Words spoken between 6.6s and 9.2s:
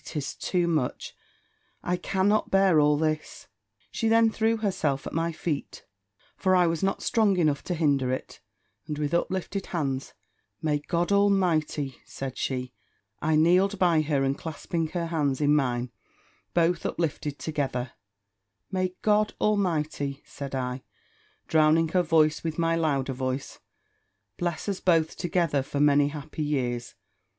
was not strong enough to hinder it; and with